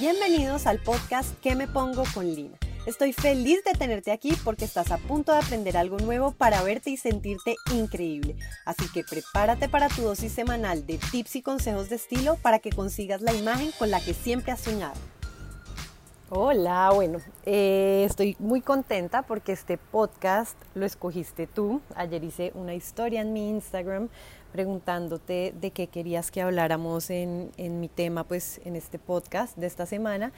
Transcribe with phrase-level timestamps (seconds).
[0.00, 2.56] Bienvenidos al podcast ¿Qué me pongo con Lina?
[2.86, 6.88] Estoy feliz de tenerte aquí porque estás a punto de aprender algo nuevo para verte
[6.88, 8.34] y sentirte increíble.
[8.64, 12.70] Así que prepárate para tu dosis semanal de tips y consejos de estilo para que
[12.70, 14.98] consigas la imagen con la que siempre has soñado.
[16.30, 21.82] Hola, bueno, eh, estoy muy contenta porque este podcast lo escogiste tú.
[21.94, 24.08] Ayer hice una historia en mi Instagram
[24.52, 29.66] preguntándote de qué querías que habláramos en, en mi tema, pues en este podcast de
[29.66, 30.32] esta semana.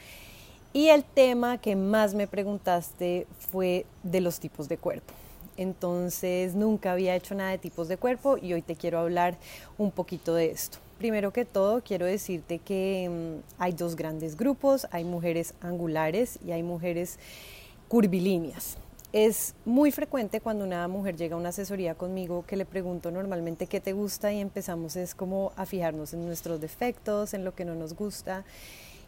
[0.73, 5.13] Y el tema que más me preguntaste fue de los tipos de cuerpo.
[5.57, 9.37] Entonces nunca había hecho nada de tipos de cuerpo y hoy te quiero hablar
[9.79, 10.79] un poquito de esto.
[10.99, 16.53] Primero que todo, quiero decirte que mm, hay dos grandes grupos, hay mujeres angulares y
[16.53, 17.19] hay mujeres
[17.89, 18.77] curvilíneas.
[19.15, 23.69] Es muy frecuente cuando una mujer llega a una asesoría conmigo que le pregunto normalmente
[23.69, 27.65] qué te gusta y empezamos es como a fijarnos en nuestros defectos, en lo que
[27.65, 28.45] no nos gusta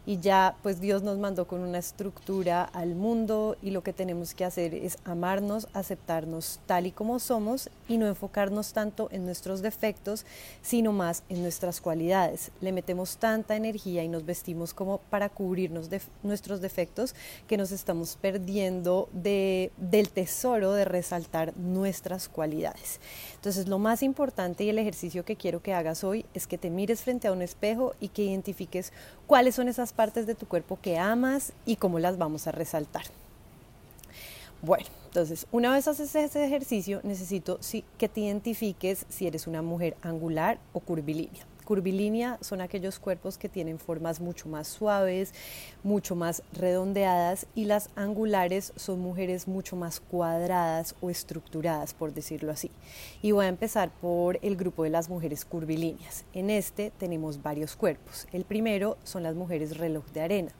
[0.07, 4.33] y ya pues Dios nos mandó con una estructura al mundo y lo que tenemos
[4.33, 9.61] que hacer es amarnos, aceptarnos tal y como somos y no enfocarnos tanto en nuestros
[9.61, 10.25] defectos,
[10.61, 12.51] sino más en nuestras cualidades.
[12.61, 17.13] Le metemos tanta energía y nos vestimos como para cubrirnos de nuestros defectos
[17.45, 23.01] que nos estamos perdiendo de, del tesoro de resaltar nuestras cualidades.
[23.35, 26.69] Entonces lo más importante y el ejercicio que quiero que hagas hoy es que te
[26.69, 28.93] mires frente a un espejo y que identifiques
[29.27, 33.03] cuáles son esas partes de tu cuerpo que amas y cómo las vamos a resaltar.
[34.61, 37.59] Bueno, entonces, una vez haces ese ejercicio, necesito
[37.97, 41.45] que te identifiques si eres una mujer angular o curvilínea.
[41.67, 45.33] Curvilínea son aquellos cuerpos que tienen formas mucho más suaves,
[45.83, 52.53] mucho más redondeadas y las angulares son mujeres mucho más cuadradas o estructuradas, por decirlo
[52.53, 52.71] así.
[53.21, 56.23] Y voy a empezar por el grupo de las mujeres curvilíneas.
[56.31, 58.29] En este tenemos varios cuerpos.
[58.31, 60.53] El primero son las mujeres reloj de arena.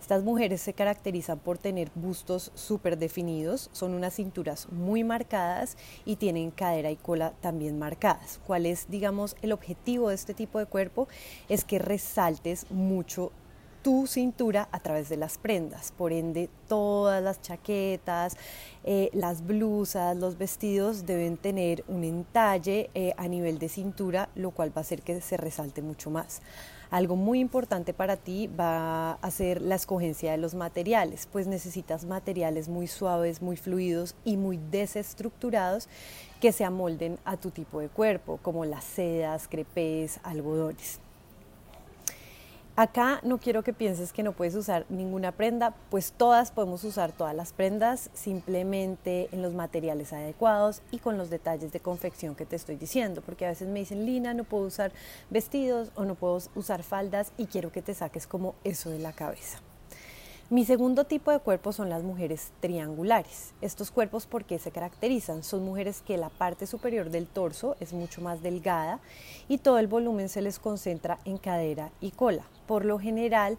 [0.00, 6.16] Estas mujeres se caracterizan por tener bustos súper definidos, son unas cinturas muy marcadas y
[6.16, 8.38] tienen cadera y cola también marcadas.
[8.46, 11.08] ¿Cuál es, digamos, el objetivo de este tipo de cuerpo?
[11.48, 13.32] Es que resaltes mucho
[13.86, 15.92] tu cintura a través de las prendas.
[15.92, 18.36] Por ende, todas las chaquetas,
[18.82, 24.50] eh, las blusas, los vestidos deben tener un entalle eh, a nivel de cintura, lo
[24.50, 26.42] cual va a hacer que se resalte mucho más.
[26.90, 32.04] Algo muy importante para ti va a ser la escogencia de los materiales, pues necesitas
[32.04, 35.88] materiales muy suaves, muy fluidos y muy desestructurados
[36.40, 41.00] que se amolden a tu tipo de cuerpo, como las sedas, crepes, algodones.
[42.78, 47.10] Acá no quiero que pienses que no puedes usar ninguna prenda, pues todas podemos usar
[47.10, 52.44] todas las prendas simplemente en los materiales adecuados y con los detalles de confección que
[52.44, 54.92] te estoy diciendo, porque a veces me dicen, Lina, no puedo usar
[55.30, 59.14] vestidos o no puedo usar faldas y quiero que te saques como eso de la
[59.14, 59.58] cabeza.
[60.48, 63.52] Mi segundo tipo de cuerpo son las mujeres triangulares.
[63.60, 65.42] Estos cuerpos, ¿por qué se caracterizan?
[65.42, 69.00] Son mujeres que la parte superior del torso es mucho más delgada
[69.48, 72.44] y todo el volumen se les concentra en cadera y cola.
[72.68, 73.58] Por lo general,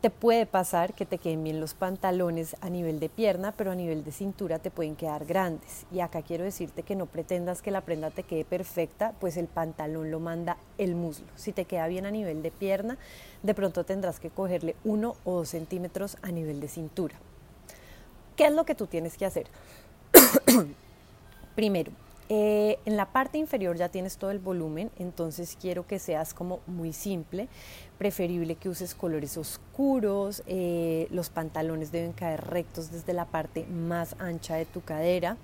[0.00, 3.74] te puede pasar que te queden bien los pantalones a nivel de pierna, pero a
[3.74, 5.86] nivel de cintura te pueden quedar grandes.
[5.90, 9.48] Y acá quiero decirte que no pretendas que la prenda te quede perfecta, pues el
[9.48, 11.26] pantalón lo manda el muslo.
[11.34, 12.96] Si te queda bien a nivel de pierna,
[13.42, 17.16] de pronto tendrás que cogerle uno o dos centímetros a nivel de cintura.
[18.36, 19.48] ¿Qué es lo que tú tienes que hacer?
[21.56, 21.90] Primero,
[22.30, 26.60] eh, en la parte inferior ya tienes todo el volumen, entonces quiero que seas como
[26.66, 27.48] muy simple,
[27.96, 34.14] preferible que uses colores oscuros, eh, los pantalones deben caer rectos desde la parte más
[34.18, 35.38] ancha de tu cadera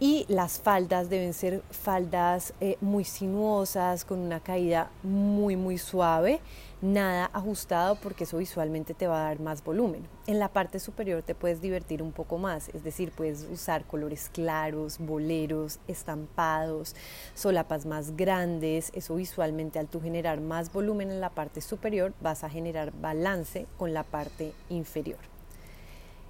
[0.00, 6.40] y las faldas deben ser faldas eh, muy sinuosas, con una caída muy muy suave
[6.82, 10.06] nada ajustado porque eso visualmente te va a dar más volumen.
[10.26, 14.28] En la parte superior te puedes divertir un poco más, es decir, puedes usar colores
[14.32, 16.94] claros, boleros, estampados,
[17.34, 22.44] solapas más grandes, eso visualmente al tú generar más volumen en la parte superior vas
[22.44, 25.20] a generar balance con la parte inferior.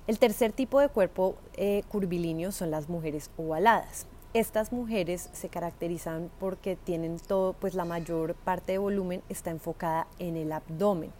[0.07, 4.07] El tercer tipo de cuerpo eh, curvilíneo son las mujeres ovaladas.
[4.35, 10.07] Estas mujeres se caracterizan porque tienen todo, pues la mayor parte de volumen está enfocada
[10.19, 11.13] en el abdomen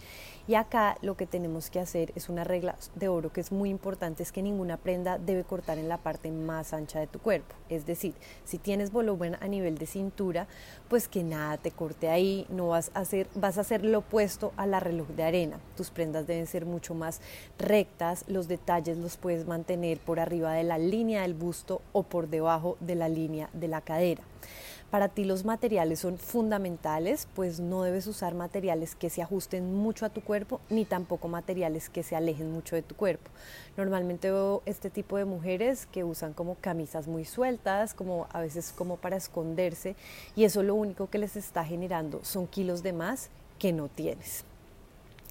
[0.49, 3.71] y acá lo que tenemos que hacer es una regla de oro que es muy
[3.71, 7.55] importante, es que ninguna prenda debe cortar en la parte más ancha de tu cuerpo.
[7.69, 8.15] Es decir,
[8.45, 10.49] si tienes volumen a nivel de cintura,
[10.89, 14.53] pues que nada te corte ahí, no vas a hacer, vas a hacer lo opuesto
[14.57, 15.61] a la reloj de arena.
[15.77, 17.21] Tus prendas deben ser mucho más
[17.59, 22.29] rectas, los detalles los puedes mantener por arriba de la línea del busto o por
[22.29, 24.23] debajo de la línea de la cadera.
[24.93, 30.05] Para ti los materiales son fundamentales, pues no debes usar materiales que se ajusten mucho
[30.05, 33.31] a tu cuerpo, ni tampoco materiales que se alejen mucho de tu cuerpo.
[33.79, 38.75] Normalmente veo este tipo de mujeres que usan como camisas muy sueltas, como a veces
[38.77, 39.97] como para esconderse,
[40.37, 44.45] y eso lo único que les está generando son kilos de más que no tienes.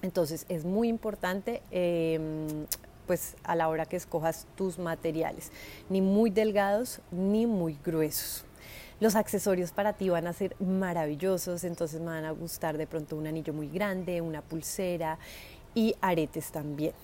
[0.02, 2.66] Entonces es muy importante em,
[3.12, 5.52] pues a la hora que escojas tus materiales,
[5.90, 8.46] ni muy delgados ni muy gruesos.
[9.00, 13.16] Los accesorios para ti van a ser maravillosos, entonces me van a gustar de pronto
[13.16, 15.18] un anillo muy grande, una pulsera
[15.74, 16.94] y aretes también.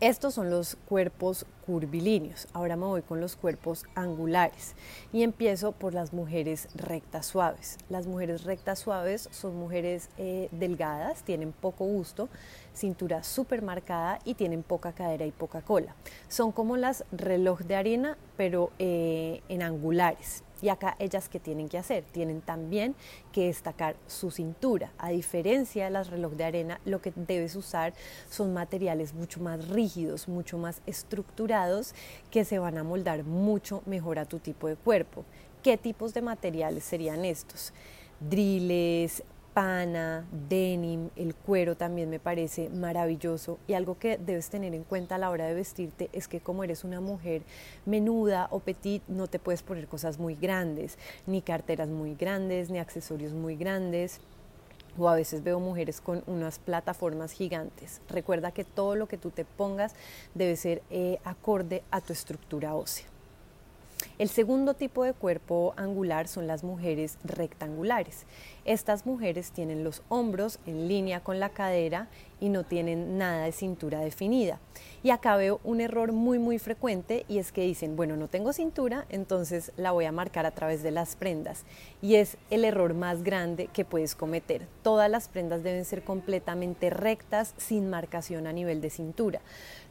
[0.00, 2.48] Estos son los cuerpos curvilíneos.
[2.54, 4.74] Ahora me voy con los cuerpos angulares
[5.12, 7.76] y empiezo por las mujeres rectas suaves.
[7.90, 12.30] Las mujeres rectas suaves son mujeres eh, delgadas, tienen poco gusto,
[12.72, 15.94] cintura súper marcada y tienen poca cadera y poca cola.
[16.28, 20.44] Son como las reloj de arena, pero eh, en angulares.
[20.62, 22.94] Y acá ellas que tienen que hacer, tienen también
[23.32, 24.92] que destacar su cintura.
[24.98, 27.94] A diferencia de las reloj de arena, lo que debes usar
[28.28, 31.94] son materiales mucho más rígidos, mucho más estructurados,
[32.30, 35.24] que se van a moldar mucho mejor a tu tipo de cuerpo.
[35.62, 37.72] ¿Qué tipos de materiales serían estos?
[38.18, 39.22] Driles,
[39.54, 45.16] pana, denim, el cuero también me parece maravilloso y algo que debes tener en cuenta
[45.16, 47.42] a la hora de vestirte es que como eres una mujer
[47.86, 52.78] menuda o petit no te puedes poner cosas muy grandes, ni carteras muy grandes, ni
[52.78, 54.20] accesorios muy grandes.
[54.98, 58.00] O a veces veo mujeres con unas plataformas gigantes.
[58.08, 59.94] Recuerda que todo lo que tú te pongas
[60.34, 63.06] debe ser eh, acorde a tu estructura ósea.
[64.20, 68.26] El segundo tipo de cuerpo angular son las mujeres rectangulares.
[68.66, 72.06] Estas mujeres tienen los hombros en línea con la cadera
[72.38, 74.60] y no tienen nada de cintura definida.
[75.02, 78.52] Y acá veo un error muy muy frecuente y es que dicen, bueno, no tengo
[78.52, 81.64] cintura, entonces la voy a marcar a través de las prendas.
[82.02, 84.66] Y es el error más grande que puedes cometer.
[84.82, 89.40] Todas las prendas deben ser completamente rectas, sin marcación a nivel de cintura.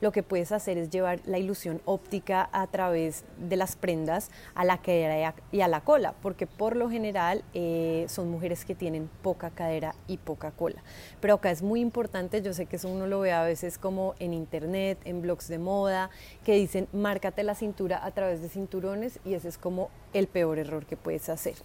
[0.02, 4.66] Lo que puedes hacer es llevar la ilusión óptica a través de las prendas a
[4.66, 9.10] la cadera y a la cola, porque por lo general eh, son mujeres que tienen
[9.22, 10.82] poca cadera y poca cola.
[11.20, 14.16] Pero acá es muy importante, yo sé que eso uno lo ve a veces como
[14.20, 16.10] en internet, en blogs de moda,
[16.44, 20.60] que dicen márcate la cintura a través de cinturones y ese es como el peor
[20.60, 21.56] error que puedes hacer.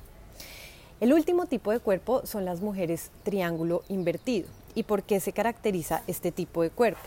[1.00, 4.48] El último tipo de cuerpo son las mujeres triángulo invertido.
[4.76, 7.00] ¿Y por qué se caracteriza este tipo de cuerpo?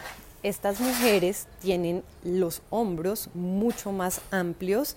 [0.44, 4.96] Estas mujeres tienen los hombros mucho más amplios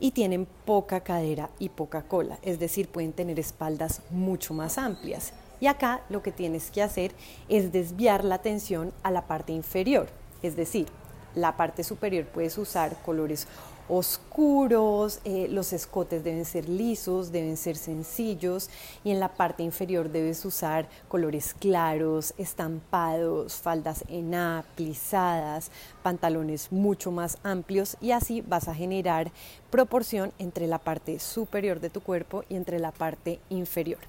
[0.00, 5.32] y tienen poca cadera y poca cola, es decir, pueden tener espaldas mucho más amplias.
[5.60, 7.12] Y acá lo que tienes que hacer
[7.48, 10.08] es desviar la atención a la parte inferior,
[10.42, 10.86] es decir,
[11.34, 13.46] la parte superior puedes usar colores
[13.88, 18.70] oscuros, eh, los escotes deben ser lisos, deben ser sencillos
[19.04, 25.70] y en la parte inferior debes usar colores claros, estampados, faldas en A, plisadas,
[26.02, 29.30] pantalones mucho más amplios y así vas a generar
[29.70, 34.00] proporción entre la parte superior de tu cuerpo y entre la parte inferior.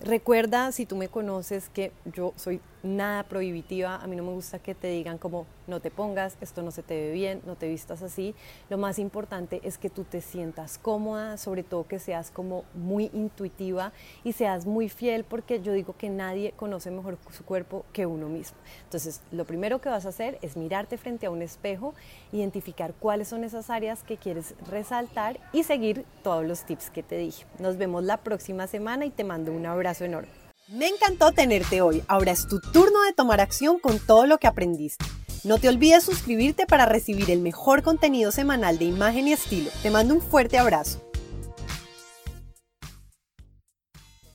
[0.00, 4.58] Recuerda, si tú me conoces, que yo soy nada prohibitiva, a mí no me gusta
[4.58, 7.68] que te digan como no te pongas, esto no se te ve bien, no te
[7.68, 8.34] vistas así.
[8.70, 13.10] Lo más importante es que tú te sientas cómoda, sobre todo que seas como muy
[13.12, 18.06] intuitiva y seas muy fiel porque yo digo que nadie conoce mejor su cuerpo que
[18.06, 18.56] uno mismo.
[18.84, 21.94] Entonces, lo primero que vas a hacer es mirarte frente a un espejo,
[22.32, 27.16] identificar cuáles son esas áreas que quieres resaltar y seguir todos los tips que te
[27.16, 27.44] dije.
[27.58, 29.66] Nos vemos la próxima semana y te mando un
[30.04, 30.28] enorme.
[30.68, 32.02] Me encantó tenerte hoy.
[32.08, 35.04] Ahora es tu turno de tomar acción con todo lo que aprendiste.
[35.44, 39.70] No te olvides suscribirte para recibir el mejor contenido semanal de imagen y estilo.
[39.82, 41.05] Te mando un fuerte abrazo.